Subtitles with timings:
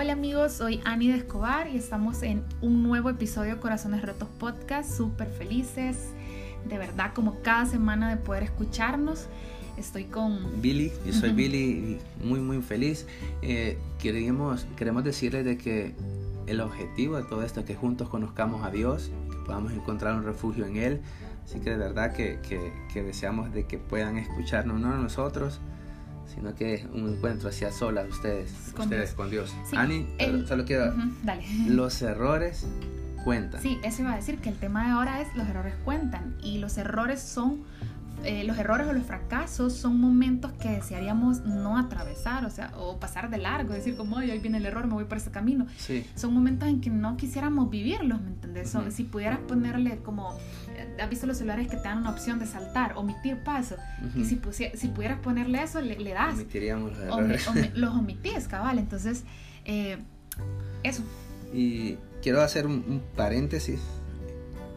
[0.00, 4.28] Hola amigos, soy Ani de Escobar y estamos en un nuevo episodio de Corazones Rotos
[4.38, 6.10] Podcast, súper felices,
[6.68, 9.26] de verdad como cada semana de poder escucharnos.
[9.76, 13.08] Estoy con Billy, yo soy Billy, muy muy feliz.
[13.42, 15.96] Eh, queremos, queremos decirles de que
[16.46, 20.22] el objetivo de todo esto es que juntos conozcamos a Dios, que podamos encontrar un
[20.22, 21.00] refugio en Él.
[21.42, 25.60] Así que de verdad que, que, que deseamos de que puedan escucharnos, no nosotros,
[26.34, 29.14] sino que un encuentro hacia solas ustedes, con ustedes Dios.
[29.14, 29.54] con Dios.
[29.72, 30.06] Ani,
[30.46, 30.94] solo quiero...
[31.22, 31.44] dale.
[31.68, 32.66] Los errores
[33.24, 33.60] cuentan.
[33.60, 36.58] Sí, eso iba a decir que el tema de ahora es los errores cuentan y
[36.58, 37.62] los errores son
[38.24, 42.98] eh, los errores o los fracasos son momentos que desearíamos no atravesar, o sea, o
[42.98, 45.66] pasar de largo, decir como, ay, ahí viene el error, me voy por ese camino.
[45.76, 46.04] Sí.
[46.14, 48.74] Son momentos en que no quisiéramos vivirlos, ¿me entendés?
[48.90, 50.36] Si pudieras ponerle como,
[50.74, 53.76] eh, ¿has visto los celulares que te dan una opción de saltar, omitir paso?
[54.14, 54.40] Y si,
[54.74, 56.34] si pudieras ponerle eso, le, das.
[56.34, 57.48] Omitiríamos los errores.
[57.74, 58.78] los omitís, cabal.
[58.78, 59.24] Entonces,
[59.64, 59.98] eh,
[60.82, 61.02] eso.
[61.52, 63.80] Y quiero hacer un paréntesis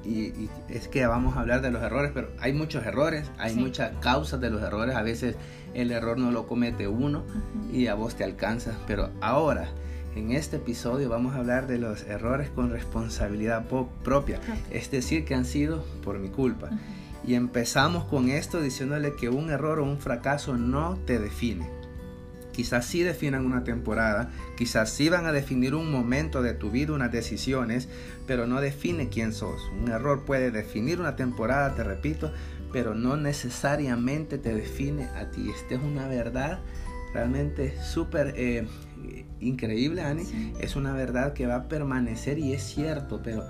[0.03, 3.91] y, es que vamos a hablar de los errores, pero hay muchos errores, hay muchas
[3.99, 5.35] causas de los errores, a veces
[5.73, 7.23] el error no lo comete uno
[7.71, 9.69] y a vos te alcanza, pero ahora
[10.16, 13.66] en este episodio vamos a hablar de los errores con responsabilidad
[14.03, 16.69] propia, es decir, que han sido por mi culpa.
[17.25, 21.80] Y empezamos con esto diciéndole que un error o un fracaso no te define
[22.53, 26.94] quizás sí definan una temporada, quizás sí van a definir un momento de tu vida,
[26.94, 27.88] unas decisiones,
[28.27, 29.61] pero no define quién sos.
[29.81, 32.31] Un error puede definir una temporada, te repito,
[32.72, 35.49] pero no necesariamente te define a ti.
[35.49, 36.59] Esta es una verdad
[37.13, 38.66] realmente súper eh,
[39.39, 40.53] increíble, Ani.
[40.59, 43.44] Es una verdad que va a permanecer y es cierto, pero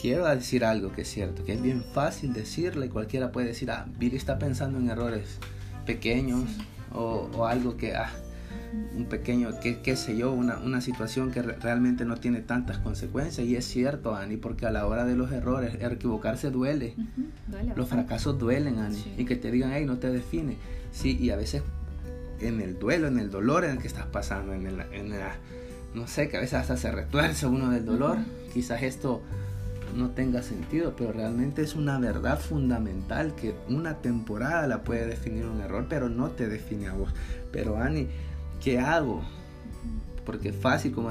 [0.00, 3.86] quiero decir algo que es cierto, que es bien fácil decirle, cualquiera puede decir, ah,
[3.98, 5.38] Billy está pensando en errores
[5.86, 6.44] pequeños
[6.92, 8.10] o, o, algo que, ah,
[8.96, 13.46] un pequeño, qué, qué sé yo, una, una, situación que realmente no tiene tantas consecuencias.
[13.46, 16.94] Y es cierto, Ani, porque a la hora de los errores, equivocarse duele.
[17.76, 19.04] los fracasos duelen, Ani.
[19.18, 20.56] Y que te digan, hey, no te define.
[20.90, 21.62] Sí, y a veces
[22.40, 25.36] en el duelo, en el dolor en el que estás pasando, en, el, en la,
[25.94, 28.18] no sé, que a veces hasta se retuerce uno del dolor.
[28.52, 29.22] Quizás esto
[29.96, 35.46] no tenga sentido, pero realmente es una verdad fundamental que una temporada la puede definir
[35.46, 37.12] un error, pero no te define a vos.
[37.50, 38.08] Pero Ani,
[38.62, 39.22] ¿qué hago?
[40.24, 41.10] Porque es fácil como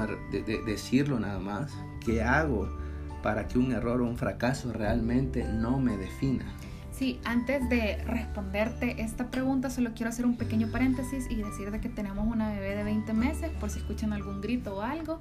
[0.66, 1.72] decirlo nada más.
[2.04, 2.68] ¿Qué hago
[3.22, 6.44] para que un error o un fracaso realmente no me defina?
[6.92, 11.88] Sí, antes de responderte esta pregunta, solo quiero hacer un pequeño paréntesis y decirte que
[11.88, 15.18] tenemos una bebé de 20 meses, por si escuchan algún grito o algo.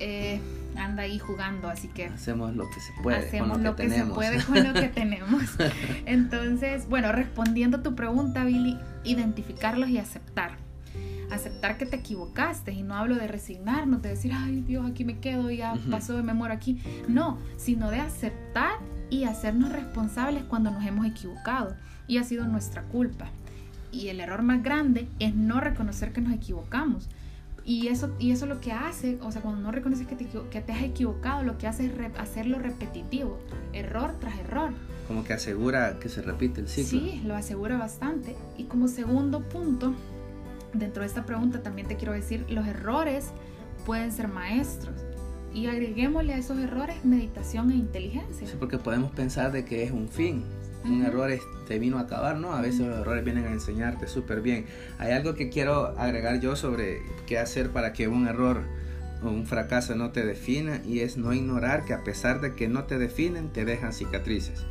[0.00, 0.40] Eh,
[0.76, 3.26] anda ahí jugando, así que hacemos lo que se puede.
[3.26, 5.42] Hacemos con lo, que, se puede con lo que tenemos.
[6.06, 10.67] Entonces, bueno, respondiendo a tu pregunta, Billy, identificarlos y aceptar
[11.30, 15.18] aceptar que te equivocaste y no hablo de resignarnos, de decir, ay Dios, aquí me
[15.18, 16.80] quedo, ya pasó de memoria aquí.
[17.08, 18.78] No, sino de aceptar
[19.10, 21.74] y hacernos responsables cuando nos hemos equivocado
[22.06, 23.30] y ha sido nuestra culpa.
[23.92, 27.08] Y el error más grande es no reconocer que nos equivocamos.
[27.64, 30.60] Y eso, y eso lo que hace, o sea, cuando no reconoces que te, que
[30.62, 33.38] te has equivocado, lo que hace es hacerlo repetitivo,
[33.74, 34.72] error tras error.
[35.06, 36.98] Como que asegura que se repite el ciclo.
[36.98, 38.36] Sí, lo asegura bastante.
[38.56, 39.94] Y como segundo punto,
[40.72, 43.30] dentro de esta pregunta también te quiero decir, los errores
[43.86, 44.94] pueden ser maestros.
[45.54, 48.46] Y agreguémosle a esos errores meditación e inteligencia.
[48.46, 50.44] Sí, porque podemos pensar de que es un fin.
[50.84, 51.30] Un error
[51.66, 52.52] te vino a acabar, ¿no?
[52.52, 54.66] A veces los errores vienen a enseñarte súper bien.
[54.98, 58.62] Hay algo que quiero agregar yo sobre qué hacer para que un error
[59.22, 62.68] o un fracaso no te defina y es no ignorar que a pesar de que
[62.68, 64.64] no te definen, te dejan cicatrices.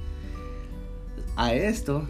[1.36, 2.08] A esto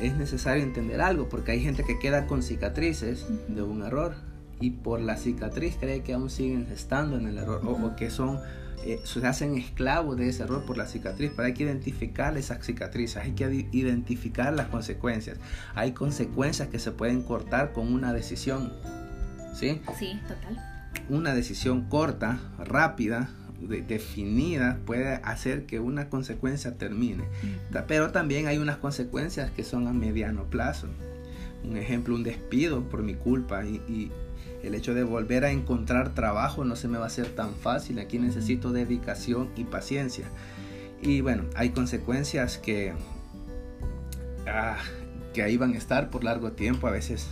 [0.00, 4.14] es necesario entender algo, porque hay gente que queda con cicatrices de un error
[4.60, 8.38] y por la cicatriz cree que aún siguen estando en el error o, que son
[8.84, 12.64] eh, se hacen esclavos de ese error por la cicatriz, pero hay que identificar esas
[12.64, 15.38] cicatrices, hay que identificar las consecuencias.
[15.74, 18.72] Hay consecuencias que se pueden cortar con una decisión.
[19.54, 19.82] ¿Sí?
[19.98, 20.58] Sí, total.
[21.10, 23.28] Una decisión corta, rápida,
[23.60, 27.24] definida puede hacer que una consecuencia termine.
[27.86, 30.88] Pero también hay unas consecuencias que son a mediano plazo.
[31.62, 34.10] Un ejemplo, un despido por mi culpa y,
[34.62, 37.98] el hecho de volver a encontrar trabajo no se me va a hacer tan fácil.
[37.98, 40.26] Aquí necesito dedicación y paciencia.
[41.00, 42.92] Y bueno, hay consecuencias que,
[44.46, 44.76] ah,
[45.32, 46.88] que ahí van a estar por largo tiempo.
[46.88, 47.26] A veces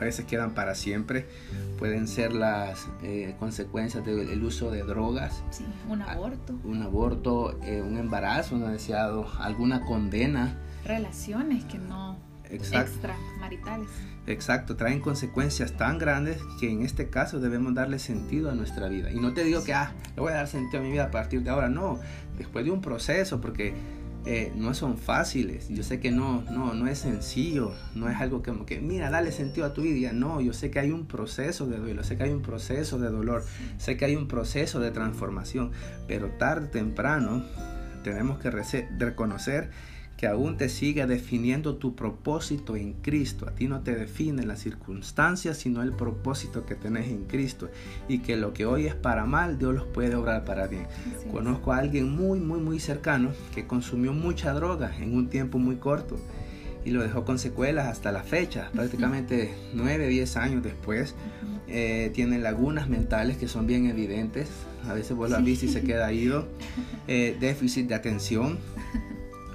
[0.00, 1.26] a veces quedan para siempre.
[1.78, 5.42] Pueden ser las eh, consecuencias del uso de drogas.
[5.50, 6.54] Sí, un ah, aborto.
[6.64, 10.58] Un aborto, eh, un embarazo no deseado, alguna condena.
[10.84, 12.18] Relaciones que no...
[12.50, 13.88] Extra, maritales.
[14.26, 19.10] Exacto, traen consecuencias tan grandes que en este caso debemos darle sentido a nuestra vida.
[19.10, 21.10] Y no te digo que, ah, le voy a dar sentido a mi vida a
[21.10, 21.98] partir de ahora, no,
[22.38, 23.74] después de un proceso, porque
[24.26, 25.68] eh, no son fáciles.
[25.68, 29.66] Yo sé que no, no, no es sencillo, no es algo que, mira, dale sentido
[29.66, 30.12] a tu vida.
[30.12, 33.10] No, yo sé que hay un proceso de duelo, sé que hay un proceso de
[33.10, 33.44] dolor,
[33.76, 35.72] sé que hay un proceso de transformación,
[36.08, 37.44] pero tarde o temprano
[38.02, 39.70] tenemos que reconocer
[40.24, 43.46] que aún te sigue definiendo tu propósito en Cristo.
[43.46, 47.68] A ti no te definen las circunstancias, sino el propósito que tenés en Cristo.
[48.08, 50.86] Y que lo que hoy es para mal, Dios los puede obrar para bien.
[51.30, 55.76] Conozco a alguien muy, muy, muy cercano que consumió mucha droga en un tiempo muy
[55.76, 56.16] corto
[56.86, 61.14] y lo dejó con secuelas hasta la fecha, prácticamente 9, 10 años después.
[61.68, 64.48] Eh, tiene lagunas mentales que son bien evidentes.
[64.88, 66.48] A veces vuelve a vista y se queda ido.
[67.06, 68.58] Eh, déficit de atención,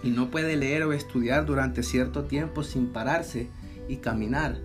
[0.04, 3.50] y no puede leer o estudiar durante cierto tiempo sin pararse
[3.88, 4.58] y caminar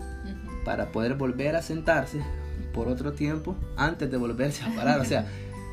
[0.64, 2.20] para poder volver a sentarse
[2.72, 5.00] por otro tiempo antes de volverse a parar.
[5.00, 5.26] O sea,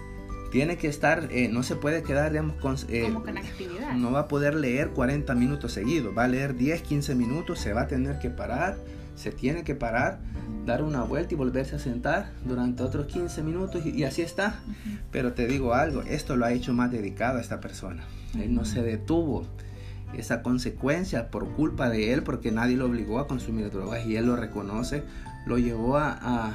[0.51, 3.93] tiene que estar, eh, no se puede quedar, digamos, con, eh, Como con actividad.
[3.93, 7.73] No va a poder leer 40 minutos seguidos, va a leer 10, 15 minutos, se
[7.73, 8.77] va a tener que parar,
[9.15, 10.19] se tiene que parar,
[10.65, 14.59] dar una vuelta y volverse a sentar durante otros 15 minutos y, así está.
[15.11, 18.03] Pero te digo algo, esto lo ha hecho más dedicado a esta persona.
[18.39, 19.45] Él no se detuvo.
[20.13, 24.25] Esa consecuencia por culpa de él, porque nadie lo obligó a consumir drogas y él
[24.25, 25.03] lo reconoce,
[25.45, 26.53] lo llevó a,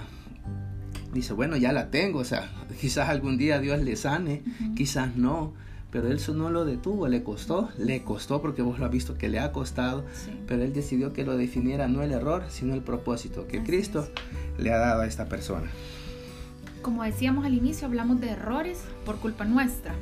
[1.13, 2.51] dice, bueno, ya la tengo, o sea,
[2.81, 4.43] quizás algún día Dios le sane,
[4.75, 5.55] quizás no,
[5.91, 9.29] pero él no lo detuvo, le costó, le costó porque vos lo has visto que
[9.29, 10.05] le ha costado,
[10.47, 14.09] pero él decidió que lo definiera no el error, sino el propósito que Cristo
[14.59, 15.69] le ha dado a esta persona.
[16.83, 19.95] Como decíamos al inicio, hablamos de errores por culpa nuestra.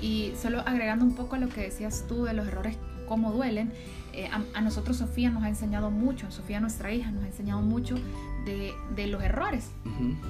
[0.00, 2.76] Y solo agregando un poco a lo que decías tú de los errores,
[3.06, 3.72] cómo duelen,
[4.12, 7.94] eh, a, nosotros Sofía nos ha enseñado mucho, Sofía nuestra hija nos ha enseñado mucho
[8.44, 9.70] de, de los errores,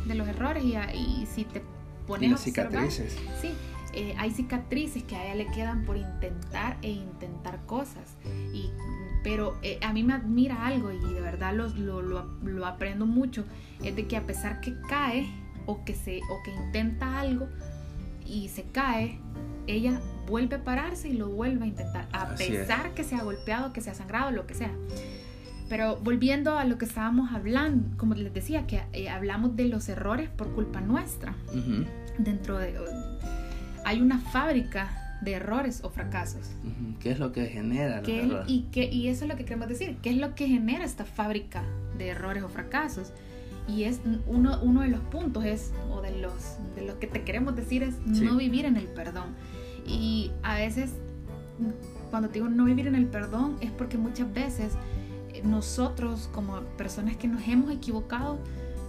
[0.06, 1.62] de los errores y, y, si te
[2.06, 2.30] pones...
[2.30, 3.16] las cicatrices.
[3.40, 3.50] Sí,
[3.94, 8.16] eh, hay cicatrices que a ella le quedan por intentar e intentar cosas.
[8.52, 8.70] Y,
[9.24, 13.06] pero eh, a mí me admira algo y de verdad lo, lo, lo, lo, aprendo
[13.06, 13.44] mucho,
[13.82, 15.26] es de que a pesar que cae
[15.66, 17.48] o que, se, o que intenta algo,
[18.32, 19.18] y se cae,
[19.66, 23.72] ella vuelve a pararse y lo vuelve a intentar, a pesar que se ha golpeado,
[23.72, 24.72] que se ha sangrado, lo que sea.
[25.68, 29.88] Pero volviendo a lo que estábamos hablando, como les decía, que eh, hablamos de los
[29.88, 31.34] errores por culpa nuestra.
[32.18, 32.74] Dentro de...
[33.84, 36.50] Hay una fábrica de errores o fracasos.
[37.00, 38.44] ¿Qué es lo que genera los errores?
[38.48, 39.96] Y, que, y eso es lo que queremos decir.
[40.02, 41.62] ¿Qué es lo que genera esta fábrica
[41.96, 43.12] de errores o fracasos?
[43.68, 46.34] Y es uno, uno de los puntos es, o de los,
[46.74, 49.34] de lo que te queremos decir es no vivir en el perdón.
[49.86, 50.92] Y a veces,
[52.10, 54.72] cuando te digo no vivir en el perdón, es porque muchas veces
[55.32, 58.38] eh, nosotros como personas que nos hemos equivocado,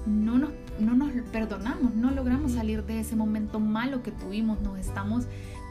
[0.05, 0.49] no nos,
[0.79, 5.25] no nos perdonamos, no logramos salir de ese momento malo que tuvimos, nos estamos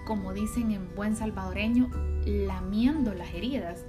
[0.07, 1.91] como dicen en buen salvadoreño,
[2.27, 3.85] lamiendo las heridas.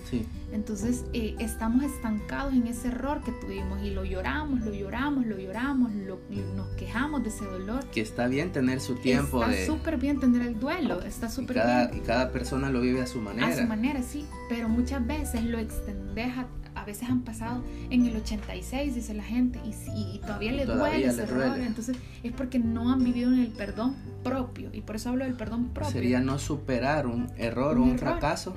[0.52, 5.38] Entonces eh, estamos estancados en ese error que tuvimos y lo lloramos, lo lloramos, lo
[5.38, 6.20] lloramos, lo,
[6.56, 7.86] nos quejamos de ese dolor.
[7.92, 9.44] Que está bien tener su tiempo.
[9.44, 12.02] Está súper bien tener el duelo, está súper bien.
[12.02, 13.48] Y cada persona lo vive a su manera.
[13.48, 16.48] A su manera, sí, pero muchas veces lo extendes a
[16.84, 21.24] a veces han pasado en el 86, dice la gente, y, todavía le duele ese
[21.24, 21.58] error.
[21.58, 24.70] Entonces es porque no han vivido en el perdón propio.
[24.74, 25.92] Y por eso hablo del perdón propio.
[25.92, 28.54] Sería no superar un error o un fracaso.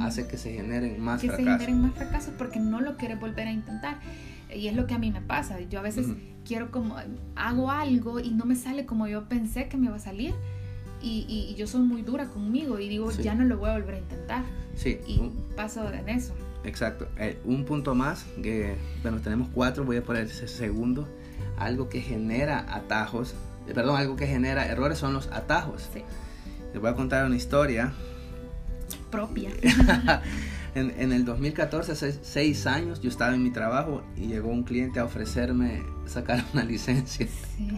[0.00, 1.44] Hace que se generen más fracasos.
[1.44, 4.00] Que se generen más fracasos porque no lo quieres volver a intentar.
[4.52, 5.60] Y es lo que a mí me pasa.
[5.60, 6.08] Yo a veces
[6.44, 6.96] quiero como,
[7.36, 10.34] hago algo y no me sale como yo pensé que me iba a salir.
[11.00, 13.94] Y, y, yo soy muy dura conmigo y digo, ya no lo voy a volver
[13.94, 14.44] a intentar.
[14.74, 14.98] Sí.
[15.06, 16.34] Y paso en eso.
[16.66, 17.08] Exacto.
[17.16, 21.08] Eh, un punto más, que bueno, tenemos cuatro, voy a poner ese segundo.
[21.56, 23.34] Algo que genera atajos,
[23.66, 25.88] eh, perdón, algo que genera errores son los atajos.
[25.92, 26.02] Sí.
[26.72, 27.92] Les voy a contar una historia.
[29.10, 29.50] Propia.
[30.74, 34.64] en, en, el 2014, hace seis años, yo estaba en mi trabajo y llegó un
[34.64, 37.28] cliente a ofrecerme sacar una licencia.
[37.56, 37.68] Sí.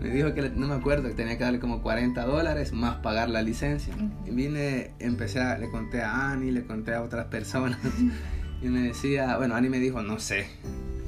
[0.00, 3.28] Me dijo que no me acuerdo que tenía que darle como 40 dólares más pagar
[3.30, 3.92] la licencia.
[4.26, 7.78] Y vine, empecé a, le conté a Ani, le conté a otras personas.
[8.62, 10.46] y me decía, bueno, Ani me dijo, no sé.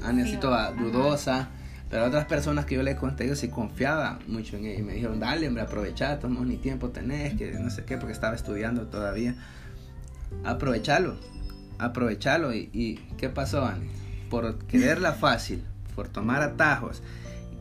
[0.03, 1.49] Ani así toda dudosa.
[1.89, 4.79] Pero otras personas que yo le conté, yo sí confiaba mucho en ella.
[4.79, 8.13] Y me dijeron, dale, hombre, aprovecha, tomamos ni tiempo tenés, que no sé qué, porque
[8.13, 9.35] estaba estudiando todavía.
[10.43, 11.17] Aprovechalo,
[11.79, 12.53] aprovechalo.
[12.53, 13.87] ¿Y, y qué pasó, Ani?
[14.29, 15.63] Por quererla fácil,
[15.95, 17.01] por tomar atajos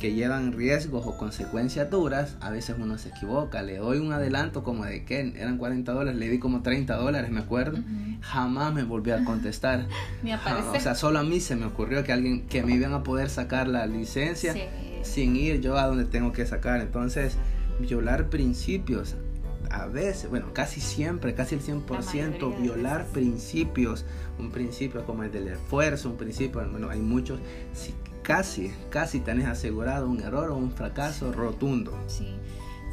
[0.00, 3.62] que llevan riesgos o consecuencias duras, a veces uno se equivoca.
[3.62, 7.30] Le doy un adelanto como de que eran 40 dólares, le di como 30 dólares,
[7.30, 7.78] me acuerdo.
[8.22, 9.86] Jamás me volvió a contestar.
[10.22, 10.78] Ni aparece.
[10.78, 13.28] O sea, solo a mí se me ocurrió que alguien que me iban a poder
[13.28, 14.54] sacar la licencia
[15.02, 16.80] sin ir yo a donde tengo que sacar.
[16.80, 17.36] Entonces,
[17.78, 19.16] violar principios
[19.70, 24.04] a veces, bueno, casi siempre, casi el 100%, violar principios,
[24.38, 27.38] un principio como el del esfuerzo, un principio, bueno, hay muchos,
[28.30, 31.98] casi, casi tenés asegurado un error o un fracaso rotundo.
[32.06, 32.36] Sí.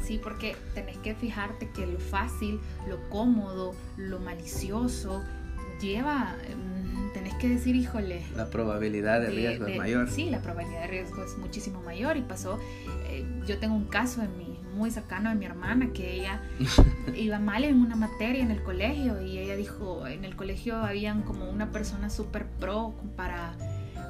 [0.02, 5.22] Sí, porque tenés que fijarte que lo fácil, lo cómodo, lo malicioso
[5.80, 8.22] lleva, mm, tenés que decir, híjole.
[8.36, 10.10] La probabilidad de, riesgo es mayor.
[10.10, 12.58] Sí, la probabilidad de riesgo es muchísimo mayor y pasó,
[13.08, 16.42] eh, yo tengo un caso en mi, muy cercano de mi hermana que ella
[17.16, 21.22] iba mal en una materia en el colegio y ella dijo, en el colegio habían
[21.22, 23.54] como una persona súper pro para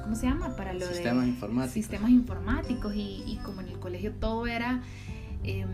[0.09, 0.55] ¿cómo se llama?
[0.55, 1.71] Para lo sistemas de informáticos.
[1.71, 4.81] sistemas informáticos y, como en el colegio todo era
[5.43, 5.67] em,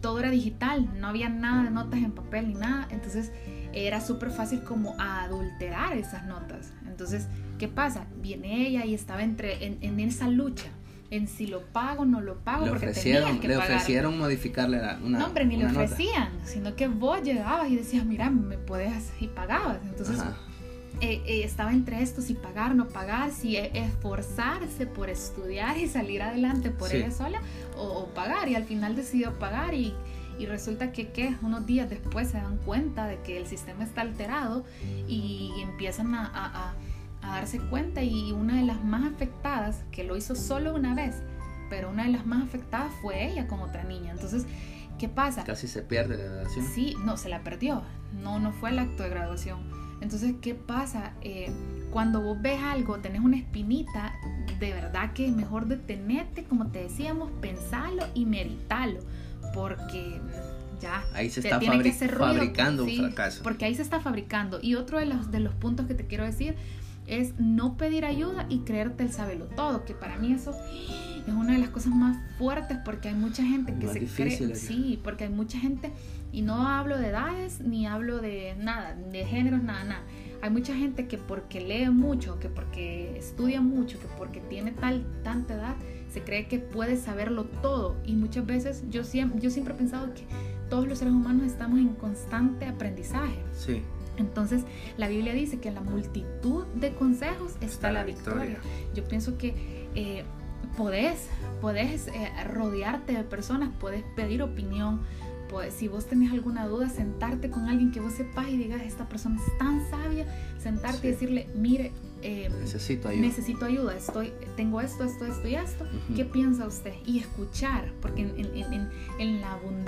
[0.00, 3.32] todo era digital, no había nada de notas en papel ni nada, entonces
[3.72, 6.72] era súper fácil como adulterar esas notas.
[6.86, 7.26] Entonces,
[7.58, 8.06] ¿qué pasa?
[8.20, 10.68] Viene ella y estaba entre en, esa lucha
[11.10, 12.64] en si lo pago o no lo pago.
[12.64, 16.76] Le porque ofrecieron, que le ofrecieron modificarle la, una No, hombre, ni le ofrecían, sino
[16.76, 19.78] que vos llegabas y decías, mira, me puedes y pagabas.
[19.84, 20.22] Entonces,
[21.00, 25.88] eh, eh, estaba entre esto, si pagar, no pagar, si e, esforzarse por estudiar y
[25.88, 27.40] salir adelante por ella sola
[27.76, 28.48] o, pagar.
[28.48, 29.94] Y al final decidió pagar y,
[30.38, 34.02] y resulta que, que, unos días después se dan cuenta de que el sistema está
[34.02, 34.64] alterado
[35.08, 36.74] y empiezan a, a,
[37.22, 41.16] a darse cuenta y una de las más afectadas, que lo hizo solo una vez,
[41.68, 44.12] pero una de las más afectadas fue ella con otra niña.
[44.12, 44.44] Entonces,
[44.98, 45.42] ¿qué pasa?
[45.44, 46.66] Casi se pierde la graduación.
[46.74, 47.82] Sí, no, se la perdió.
[48.22, 51.12] No, no fue el acto de graduación entonces, ¿qué pasa?
[51.22, 51.50] Eh,
[51.90, 54.14] cuando vos ves algo, tenés una espinita,
[54.58, 59.00] de verdad que es mejor detenerte, como te decíamos, pensarlo y meditarlo,
[59.54, 60.20] porque
[60.80, 63.42] ya ahí se está fabricando un fracaso.
[63.42, 64.58] Porque ahí se está fabricando.
[64.60, 66.56] Y otro de los, de los puntos que te quiero decir
[67.20, 70.54] es no pedir ayuda y creerte el sabelo todo, que para mí eso
[71.26, 75.00] es una de las cosas más fuertes porque hay mucha gente que se cree, sí,
[75.02, 75.92] porque hay mucha gente
[76.32, 80.02] y no hablo de edades ni hablo de nada, de géneros, nada, nada.
[80.40, 85.06] Hay mucha gente que porque lee mucho, que porque estudia mucho, que porque tiene tal,
[85.22, 85.76] tanta edad,
[86.10, 87.96] se cree que puede saberlo todo.
[88.04, 90.24] Y muchas veces yo siempre, yo siempre he pensado que
[90.68, 93.38] todos los seres humanos estamos en constante aprendizaje.
[93.52, 93.82] Sí.
[94.16, 94.62] Entonces,
[94.96, 98.58] la Biblia dice que en la multitud de consejos está, la, victoria.
[98.94, 100.24] Yo pienso que eh,
[100.76, 101.28] podés,
[101.60, 105.00] podés eh, rodearte de personas, podés pedir opinión,
[105.52, 109.06] pues, si vos tenés alguna duda, sentarte con alguien que vos sepas y digas, esta
[109.06, 110.26] persona es tan sabia,
[110.58, 111.92] sentarte y decirle, mire,
[112.22, 113.26] eh, necesito ayuda.
[113.26, 115.86] Necesito ayuda, estoy, tengo esto, esto, esto y esto.
[116.16, 116.94] ¿Qué piensa usted?
[117.04, 119.31] Y escuchar, porque en, la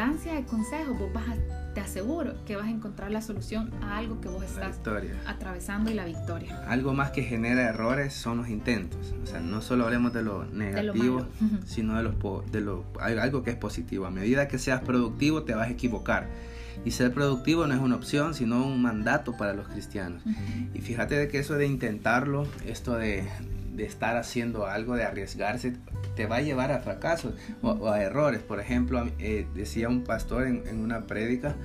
[0.05, 1.25] abundancia de consejos vos vas
[1.75, 4.79] te aseguro que vas a encontrar la solución a algo que vos estás
[5.27, 6.63] atravesando y la victoria.
[6.69, 9.13] Algo más que genera errores son los intentos.
[9.25, 11.27] O sea, no solo hablemos de lo negativo,
[11.67, 12.15] sino de, los,
[12.53, 14.07] de lo, algo que es positivo.
[14.07, 16.29] A medida que seas productivo te vas a equivocar
[16.85, 20.23] y ser productivo no es una opción, sino un mandato para los cristianos.
[20.75, 23.25] Y fíjate de que eso de intentarlo, esto de,
[23.75, 25.75] de, estar haciendo algo, de arriesgarse,
[26.17, 28.43] te va a llevar a fracasos o, a errores.
[28.43, 31.57] Por ejemplo, eh, decía un pastor en, en una prédica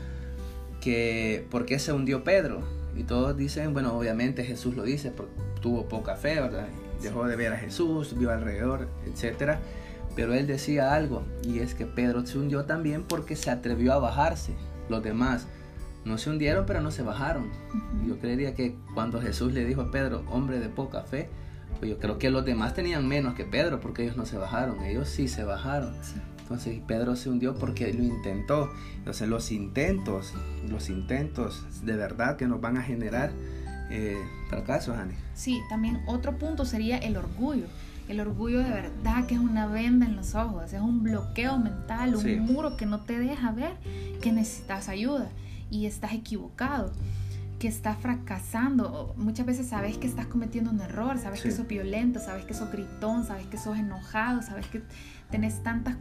[0.81, 2.61] que ¿por qué se hundió Pedro?
[2.95, 6.67] Y todos dicen, bueno, obviamente Jesús lo dice, porque tuvo poca fe, ¿verdad?
[7.01, 9.59] Dejó de ver a Jesús, vio alrededor, etcétera.
[10.15, 13.99] Pero él decía algo, y es que Pedro se hundió también porque se atrevió a
[13.99, 14.53] bajarse
[14.89, 15.47] los demás
[16.05, 17.49] no se hundieron, pero no se bajaron.
[18.07, 21.29] Yo creería que cuando Jesús le dijo a Pedro, hombre de poca fe,
[21.77, 24.83] pues yo creo que los demás tenían menos que Pedro porque ellos no se bajaron,
[24.83, 25.93] ellos sí se bajaron.
[26.41, 28.71] Entonces Pedro se hundió porque lo intentó.
[28.97, 30.33] Entonces los intentos,
[30.67, 33.31] los intentos de verdad que nos van a generar
[33.91, 34.17] eh,
[34.49, 35.13] fracasos, Ani.
[35.35, 37.65] Sí, también otro punto sería el orgullo.
[38.07, 42.15] El orgullo de verdad que es una venda en los ojos, es un bloqueo mental,
[42.15, 43.73] un muro que no te deja ver
[44.19, 45.29] que necesitas ayuda
[45.69, 46.91] y estás equivocado,
[47.59, 49.13] que estás fracasando.
[49.17, 52.71] Muchas veces sabes que estás cometiendo un error, sabes que sos violento, sabes que sos
[52.71, 54.81] gritón, sabes que sos enojado, sabes que
[55.29, 55.95] tenés tantas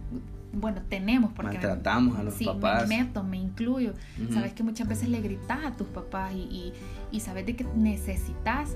[0.51, 2.89] bueno, tenemos porque maltratamos a los papás.
[2.89, 3.93] Me meto, me incluyo.
[4.33, 6.73] Sabes que muchas veces le gritas a tus papás y, y,
[7.13, 8.75] y sabes de que necesitas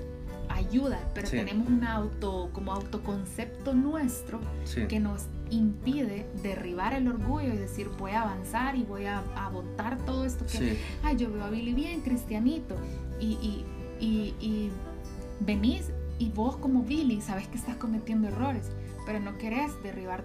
[0.53, 4.39] ayuda, pero tenemos un auto, como autoconcepto nuestro
[4.87, 9.49] que nos impide derribar el orgullo y decir voy a avanzar y voy a, a
[9.49, 12.75] votar todo esto que, ay, yo veo a Billy bien, cristianito,
[13.19, 13.65] y, y,
[13.99, 14.71] y, y
[15.39, 18.71] venís y vos como Billy sabes que estás cometiendo errores,
[19.05, 20.23] pero no querés derribar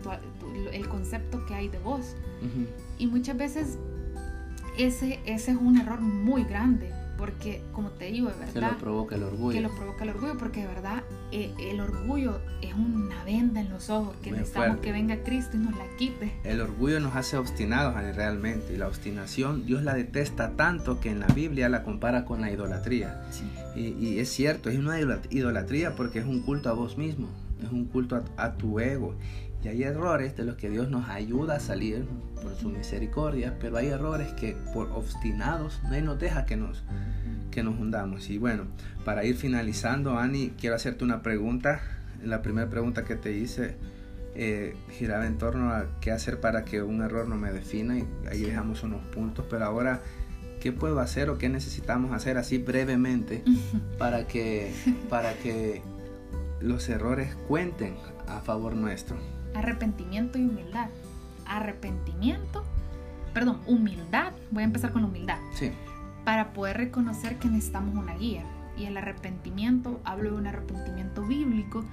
[0.73, 2.15] el concepto que hay de vos.
[2.99, 3.79] Y muchas veces
[4.79, 8.53] ese, ese es un error muy grande, porque como te digo, de verdad...
[8.55, 9.53] Que lo provoca el orgullo.
[9.53, 13.71] Que lo provoca el orgullo, porque de verdad eh, el orgullo es una venda en
[13.71, 16.33] los ojos, que necesitamos que venga Cristo y nos la quite.
[16.45, 21.19] El orgullo nos hace obstinados realmente, y la obstinación Dios la detesta tanto que en
[21.19, 23.21] la Biblia la compara con la idolatría.
[23.75, 24.99] Y, es cierto, es una
[25.31, 27.29] idolatría porque es un culto a vos mismo,
[27.63, 29.15] es un culto a tu ego.
[29.63, 32.07] Y hay errores de los que Dios nos ayuda a salir
[32.43, 36.85] por su misericordia, pero hay errores que por obstinados no nos deja que nos,
[37.51, 38.31] que nos hundamos.
[38.31, 38.65] Y bueno,
[39.05, 41.81] para ir finalizando, Ani, quiero hacerte una pregunta.
[42.23, 43.77] La primera pregunta que te hice
[44.35, 48.07] eh, giraba en torno a qué hacer para que un error no me defina y
[48.31, 50.01] ahí dejamos unos puntos, pero ahora...
[50.61, 53.45] ¿Qué puedo hacer o qué necesitamos hacer así brevemente
[53.97, 54.75] para que,
[55.09, 55.83] para que
[56.61, 57.95] los errores cuenten
[58.27, 59.17] a favor nuestro?
[59.55, 60.89] Arrepentimiento y humildad.
[61.47, 62.65] Arrepentimiento,
[63.33, 64.33] perdón, humildad.
[64.51, 65.39] Voy a empezar con humildad.
[65.55, 65.71] Sí.
[66.25, 68.45] Para poder reconocer que necesitamos una guía.
[68.77, 71.85] Y el arrepentimiento, hablo de un arrepentimiento bíblico,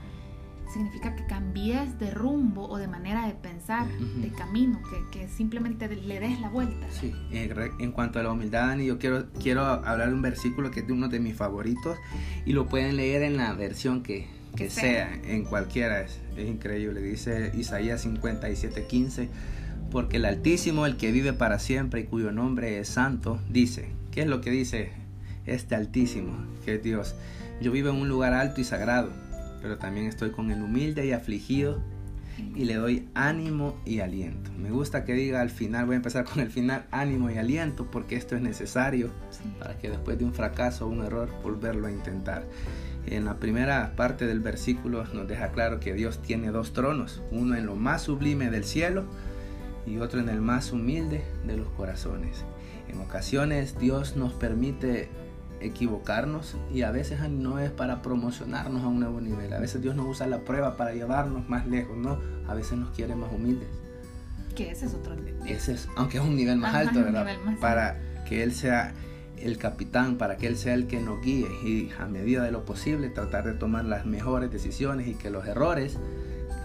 [0.71, 4.81] significa que cambies de rumbo o de manera de pensar, de camino,
[5.11, 6.87] que, simplemente le des la vuelta.
[6.91, 10.81] Sí, en cuanto a la humildad, Dani, yo quiero, quiero hablar de un versículo que
[10.81, 11.97] es de uno de mis favoritos
[12.45, 17.01] y lo pueden leer en la versión que, que sea, en cualquiera, es, increíble.
[17.01, 19.29] Dice Isaías 57, 15,
[19.91, 24.21] porque el Altísimo, el que vive para siempre y cuyo nombre es santo, dice, ¿qué
[24.21, 24.91] es lo que dice
[25.45, 26.37] este Altísimo?
[26.63, 27.15] Que es Dios,
[27.61, 29.09] yo vivo en un lugar alto y sagrado,
[29.61, 31.81] pero también estoy con el humilde y afligido
[32.55, 34.51] y le doy ánimo y aliento.
[34.57, 37.89] Me gusta que diga al final, voy a empezar con el final, ánimo y aliento,
[37.89, 39.11] porque esto es necesario
[39.59, 42.45] para que después de un fracaso o un error volverlo a intentar.
[43.07, 47.55] En la primera parte del versículo nos deja claro que Dios tiene dos tronos, uno
[47.55, 49.05] en lo más sublime del cielo
[49.85, 52.43] y otro en el más humilde de los corazones.
[52.87, 55.09] En ocasiones Dios nos permite
[55.59, 59.53] equivocarnos y a veces no es para promocionarnos a un nuevo nivel.
[59.53, 62.19] A veces Dios nos usa la prueba para llevarnos más lejos, ¿no?
[62.47, 63.69] A veces nos quiere más humildes.
[64.55, 65.35] Que ese es otro nivel.
[65.47, 67.27] Ese es, aunque es un nivel más alto, ¿verdad?
[67.59, 68.93] para que Él sea
[69.39, 72.65] el capitán para que Él sea el que nos guíe y a medida de lo
[72.65, 75.97] posible tratar de tomar las mejores decisiones y que los errores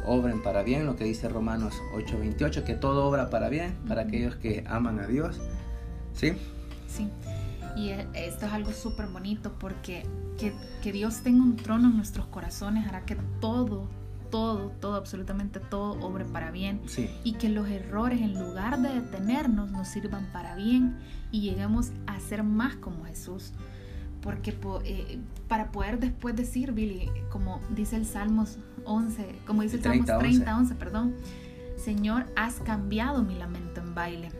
[0.06, 4.36] obren para bien, lo que dice Romanos 8:28, que todo obra para bien para aquellos
[4.36, 5.40] que aman a Dios.
[6.14, 6.32] ¿Sí?
[6.88, 7.08] Sí.
[7.76, 10.04] Y e, esto es algo súper bonito porque
[10.38, 10.52] que,
[10.82, 13.88] que Dios tenga un trono en nuestros corazones hará que todo,
[14.30, 16.80] todo, todo, absolutamente todo obre para bien.
[17.24, 20.96] Y que los errores, en lugar de detenernos, nos sirvan para bien
[21.30, 23.52] y lleguemos a ser más como Jesús.
[24.22, 29.82] Porque eh, para poder después decir, Billy, como dice el Salmos 11, como dice el,
[29.82, 31.14] Salmos 30, 11, perdón,
[31.76, 34.30] Señor, has cambiado mi lamento en baile.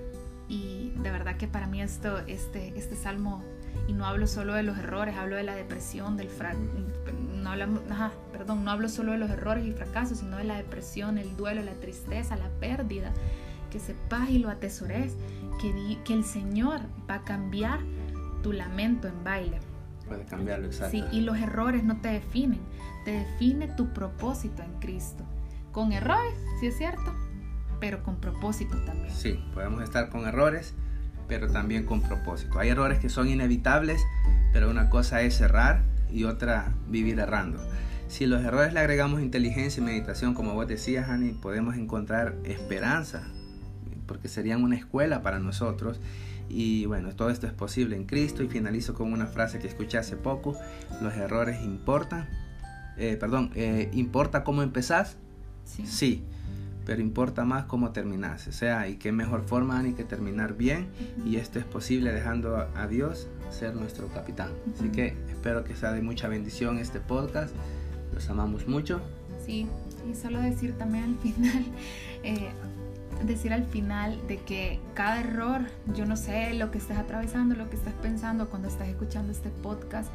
[0.49, 3.43] Y de verdad que para mí esto, este, este salmo
[3.89, 6.29] y no hablo solo de los errores, hablo de la depresión, del
[7.41, 7.81] no hablamos,
[8.33, 11.63] perdón, no hablo solo de los errores y fracasos, sino de la depresión, el duelo,
[11.63, 13.13] la tristeza, la pérdida,
[13.71, 15.17] que sepas y lo atesores,
[15.61, 17.81] que, que el Señor va a cambiar
[18.43, 19.59] tu lamento en baile.
[20.09, 20.97] Puede cambiarlo, exacto.
[20.97, 22.61] Sí, y los errores no te definen,
[23.05, 25.25] te define tu propósito en Cristo.
[25.73, 27.15] Con errores, sí es cierto,
[27.79, 29.15] pero con propósito también.
[29.15, 30.75] Sí, podemos estar con errores,
[31.29, 32.59] pero también con propósito.
[32.59, 34.03] Hay errores que son inevitables,
[34.53, 37.59] pero una cosa es errar y otra vivir errando.
[38.09, 43.23] Si los errores le agregamos inteligencia y meditación, como vos decías, Ani, podemos encontrar esperanza,
[44.07, 46.01] porque serían una escuela para nosotros.
[46.49, 48.43] Y bueno, todo esto es posible en Cristo.
[48.43, 50.57] Y finalizo con una frase que escuché hace poco:
[51.01, 52.29] Los errores importan.
[52.97, 55.17] Eh, perdón, eh, ¿importa cómo empezás?
[55.65, 55.87] Sí.
[55.87, 56.25] sí
[56.91, 58.49] pero importa más cómo terminas.
[58.49, 60.89] O sea, y qué mejor forma ni que terminar bien.
[61.25, 64.51] Y esto es posible dejando a Dios ser nuestro capitán.
[64.75, 67.55] Así que espero que sea de mucha bendición este podcast.
[68.13, 69.01] Los amamos mucho.
[69.47, 69.69] Sí,
[70.11, 71.65] y solo decir también al final,
[72.25, 72.51] eh,
[73.25, 75.61] decir al final de que cada error,
[75.95, 79.51] yo no sé lo que estás atravesando, lo que estás pensando cuando estás escuchando este
[79.63, 80.11] podcast,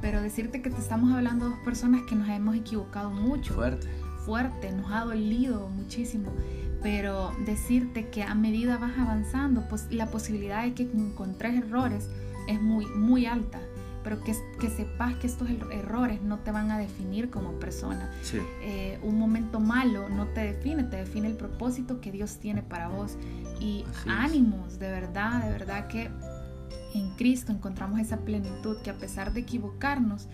[0.00, 3.54] pero decirte que te estamos hablando dos personas que nos hemos equivocado mucho.
[3.54, 6.30] Fuerte fuerte, nos ha dolido muchísimo,
[6.82, 12.10] pero decirte que a medida vas avanzando, pues la posibilidad de que encontres errores
[12.46, 13.58] es muy, muy alta,
[14.04, 18.12] pero que, que sepas que estos er-, errores no te van a definir como persona.
[18.60, 22.88] Eh, un momento malo no te define, te define el propósito que Dios tiene para
[22.88, 23.16] vos.
[23.60, 26.10] Y ánimos, de verdad, de verdad que
[26.98, 30.28] en Cristo encontramos esa plenitud que a pesar de equivocarnos,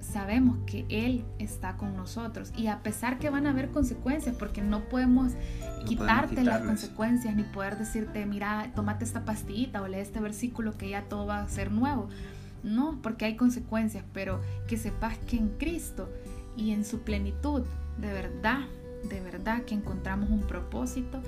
[0.00, 2.52] sabemos que Él está con nosotros.
[2.56, 5.32] Y a pesar que van a haber consecuencias, porque no podemos
[5.86, 10.90] quitarte las consecuencias ni poder decirte, mira, tómate esta pastillita o lee este versículo que
[10.90, 12.08] ya todo va a ser nuevo.
[12.62, 16.10] No, porque hay consecuencias, pero que sepas que en Cristo
[16.56, 17.62] y en su plenitud,
[17.98, 18.60] de verdad,
[19.08, 21.22] de verdad que encontramos un propósito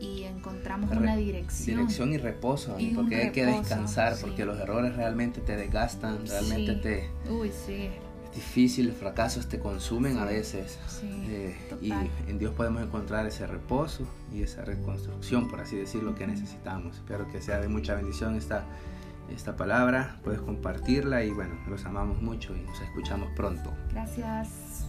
[0.00, 1.78] y encontramos una dirección.
[1.78, 7.10] Dirección y reposo, porque hay que descansar, porque los errores realmente te desgastan, realmente te...
[7.30, 7.90] Uy, sí.
[8.30, 10.78] Es difícil, los fracasos te consumen a veces.
[11.04, 16.26] Eh, y en Dios podemos encontrar ese reposo y esa reconstrucción, por así decirlo, que
[16.26, 16.96] necesitamos.
[16.96, 18.64] Espero que sea de mucha bendición esta,
[19.34, 20.20] esta palabra.
[20.22, 23.72] Puedes compartirla y bueno, los amamos mucho y nos escuchamos pronto.
[23.92, 24.86] Gracias.